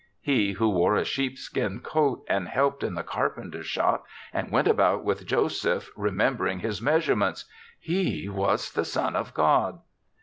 [0.19, 5.03] He, who wore a sheepskin coat and helped in the carpenter's shop and went about
[5.03, 7.45] with Joseph remember ing his measurements—
[7.79, 9.77] he was the son of God.